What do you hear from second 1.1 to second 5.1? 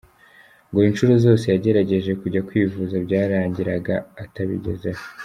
zose yagerageje kujya kwivuza byarangiraga atabigezeho.